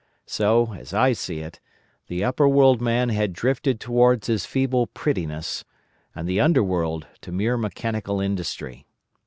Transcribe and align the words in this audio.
"So, 0.25 0.73
as 0.73 0.95
I 0.95 1.13
see 1.13 1.41
it, 1.41 1.59
the 2.07 2.21
Upperworld 2.21 2.81
man 2.81 3.09
had 3.09 3.33
drifted 3.33 3.79
towards 3.79 4.25
his 4.25 4.47
feeble 4.47 4.87
prettiness, 4.87 5.63
and 6.15 6.27
the 6.27 6.39
Underworld 6.41 7.05
to 7.21 7.31
mere 7.31 7.55
mechanical 7.55 8.19
industry. 8.19 8.87